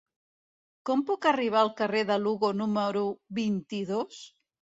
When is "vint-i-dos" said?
3.41-4.25